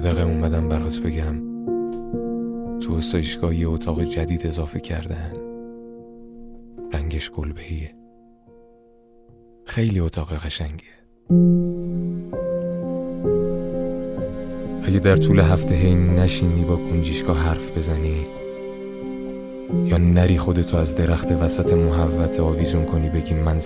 [0.00, 1.36] یه دقیقه اومدم برات بگم.
[2.78, 5.32] تو استایشگاه یه اتاق جدید اضافه کردن
[6.92, 7.94] رنگش گلبهیه
[9.64, 10.88] خیلی اتاق قشنگیه
[14.82, 18.26] اگه در طول هفته هی نشینی با کنجیشگاه حرف بزنی
[19.84, 23.58] یا نری خودتو از درخت وسط محوت آویزون کنی بگی من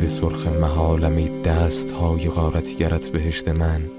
[0.00, 3.90] به سرخ محالم ای دست های غارتیگرت بهشت من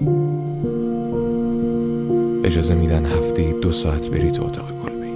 [2.52, 5.12] اجازه میدن هفته دو ساعت بری تو اتاق گلبهی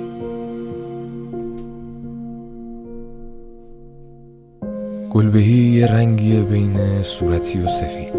[5.11, 8.15] گلبهی یه رنگیه بین صورتی و سفید.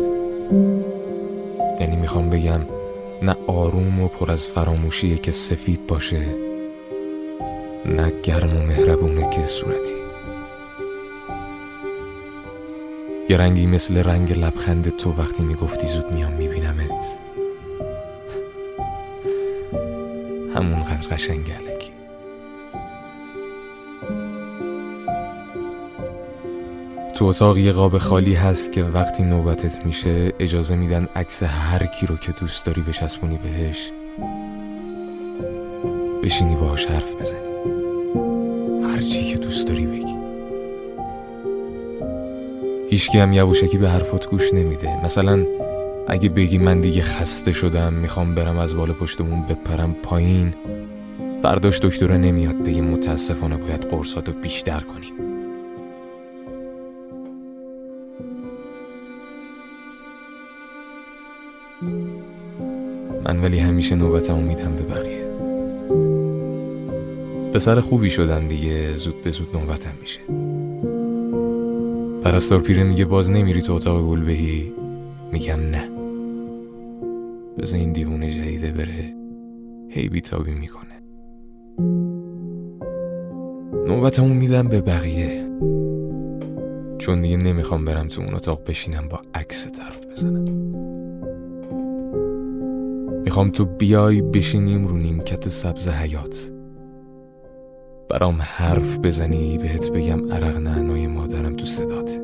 [1.81, 2.61] یعنی می‌خوام بگم
[3.21, 6.21] نه آروم و پر از فراموشیه که سفید باشه
[7.85, 9.95] نه گرم و مهربونه که صورتی.
[13.29, 17.26] یه رنگی مثل رنگ لبخند تو وقتی می‌گفتی زود میام میبینمت.
[20.57, 21.91] همونقدر قشنگ علکی.
[27.15, 32.05] تو اتاق یه قاب خالی هست که وقتی نوبتت میشه اجازه میدن عکس هر کی
[32.05, 33.91] رو که دوست داری بچسبونی بهش
[36.23, 37.39] بشینی باهاش حرف بزنی.
[38.83, 40.15] هر چی که دوست داری بگی.
[42.89, 45.05] هیچکی هم یواشکی به حرفات گوش نمیده.
[45.05, 45.45] مثلا
[46.09, 50.53] اگه بگی من دیگه خسته شدم می‌خوام برم از بالا پشتمون بپرم پایین.
[51.41, 55.13] برداشت دکتره نمیاد بگی متاسفانه باید قرصاتو بیشتر کنیم.
[63.25, 65.27] من ولی همیشه نوبتمو میدم به بقیه.
[67.53, 70.19] پسر خوبی شدم دیگه زود به زود نوبتم میشه.
[72.23, 74.73] پرستار پیره میگه باز نمیری تو اتاق گلبهی؟
[75.31, 75.96] میگم نه.
[77.57, 79.15] بذار این دیوونه جدیده بره
[79.89, 80.87] هی بیتابی می‌کنه.
[83.87, 85.47] نوبتمو میدم به بقیه.
[86.97, 90.43] چون دیگه نمی‌خوام برم تو اون اتاق بشینم با عکس طرف بزنم.
[93.23, 96.51] می‌خوام تو بیای بشینیم رو نیمکت سبز حیات.
[98.09, 102.21] برام حرف بزنی بهت بگم عرق نعنای مادرم تو صداته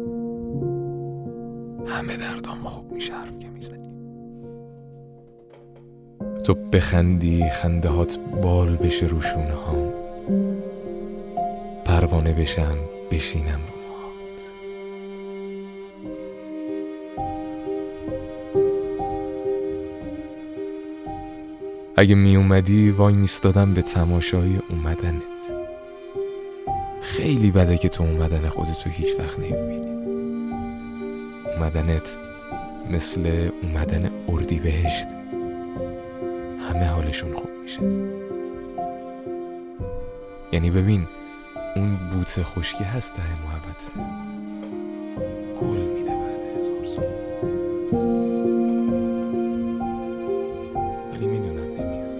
[1.85, 3.92] همه دردام خوب میشه حرف که می‌زنی.
[6.43, 9.93] تو بخندی خنده هات بال بشه رو شونه هام
[11.85, 12.75] پروانه بشم
[13.11, 13.83] بشینم رو
[21.95, 25.21] اگه می اومدی وای میستادم به تماشای اومدنت.
[27.01, 29.93] خیلی بده که تو اومدن خودتو هیچ وقت نمی‌بینی.
[31.55, 32.17] اومدنت
[32.91, 35.07] مثل اومدن اردی بهشت
[36.69, 37.81] همه حالشون خوب میشه.
[40.51, 41.07] یعنی ببین
[41.75, 43.91] اون بوت خشکی هست ته محبته
[45.61, 47.03] گل میده بعد هزار سال
[51.13, 52.13] ولی می‌دونم نمیاد.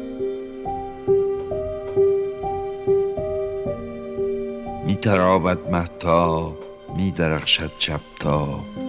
[4.86, 6.58] میترابد محتاب
[6.98, 8.83] میدرخشد چپتاب.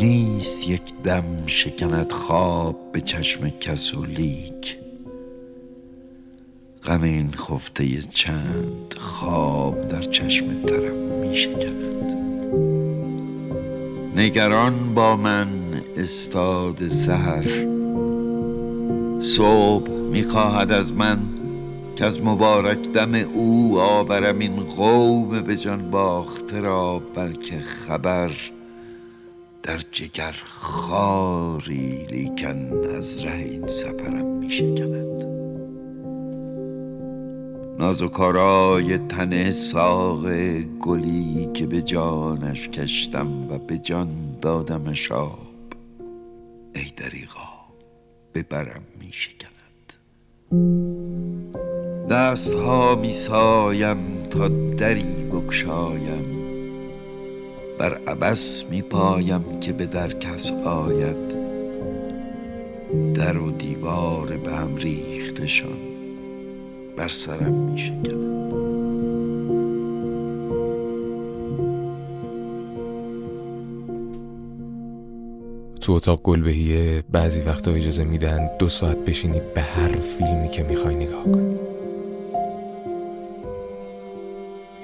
[0.00, 4.76] نیست یک دم شکند خواب به چشم کس و لیک.
[6.84, 12.18] غم این خفته چند خواب در چشم ترم می شکند.
[14.16, 15.48] نگران با من
[15.96, 17.66] استاد سهر
[19.20, 21.18] صبح می‌خواهد از من
[21.96, 28.32] که از مبارک دم او آورم این قوم به جان باخته را بلکه خبر
[29.68, 35.22] در جگر خاری لیکن از ره این سفرم می شکند.
[37.78, 40.30] نازوکارای تن ساق
[40.60, 44.08] گلی که به جانش کشتم و به جان
[44.42, 45.38] دادم شاب
[46.74, 47.48] ای دریغا
[48.32, 49.92] به برم می شکند.
[52.10, 56.37] دست ها می سایم تا دری بکشایم
[57.78, 61.38] بر عبس می پایم که به در کس آید.
[63.14, 65.78] در و دیوار به هم ریختشان
[66.96, 68.28] بر سرم می شکند
[75.80, 80.94] تو اتاق گلبهیه بعضی وقتا اجازه میدن دو ساعت بشینی به هر فیلمی که می‌خوای
[80.94, 81.67] نگاه کنی.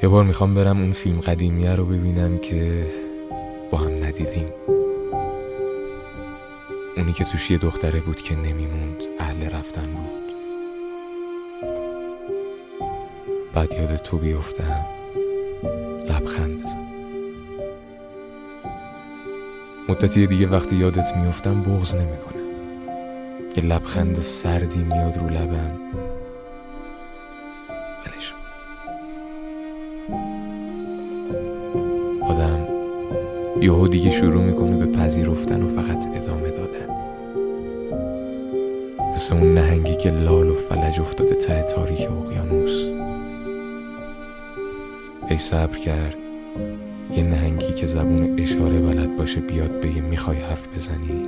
[0.04, 2.90] یه بار می‌خوام برم اون فیلم قدیمیه رو ببینم که
[3.70, 4.46] با هم ندیدیم.
[6.96, 10.34] اونی که توش یه دختره بود که نمیموند اهل رفتن بود.
[13.52, 14.84] بعد یاد تو بیفتم.
[16.08, 16.86] لبخند بزن.
[19.88, 22.44] مدتی دیگه وقتی یادت میفتم بغز نمی‌کنم
[23.56, 25.78] یه لبخند سردی میاد رو لبم.
[28.06, 28.34] ولش
[33.64, 36.88] یهو دیگه شروع می‌کنه به پذیرفتن و فقط ادامه دادن.
[39.14, 42.82] مثل اون نهنگی که لال و فلج افتاده ته تاریک اقیانوس.
[45.30, 46.16] ای صبر کرد.
[47.16, 51.22] یه نهنگی که زبون اشاره بلد باشه بیاد بگه می‌خوای حرف بزنی؟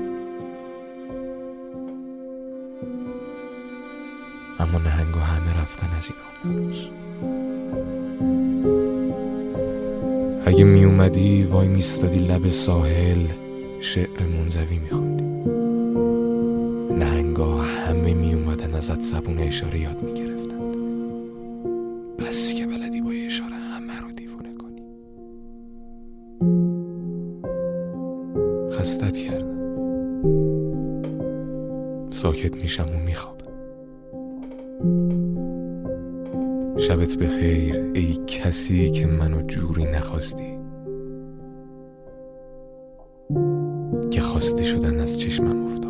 [4.61, 6.87] اما نهنگا همه رفتن از این اقیانوس.
[10.57, 13.27] اگه می اومدی وای میستادی لب ساحل
[13.81, 15.25] شعر منزوی میخوندی.
[16.95, 20.73] نهنگا همه می اومدن ازت زبون اشاره یاد می‌گرفتن.
[22.19, 24.83] بس که بلدی با اشاره همه رو دیوونه کنی.
[28.79, 29.61] خستت کردم.
[32.11, 33.53] ساکت میشم و میخوابم.
[36.79, 40.59] شبت بخیر ای کسی که منو جوری نخواستی.
[44.11, 45.86] که خواسته شدن از چشمم افتاد.